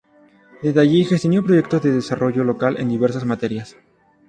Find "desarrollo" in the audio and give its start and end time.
1.91-2.43